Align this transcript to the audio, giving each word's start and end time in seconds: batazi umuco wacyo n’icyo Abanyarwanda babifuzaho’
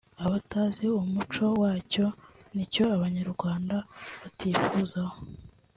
batazi 0.31 0.83
umuco 1.01 1.45
wacyo 1.61 2.05
n’icyo 2.53 2.83
Abanyarwanda 2.97 3.75
babifuzaho’ 4.37 5.17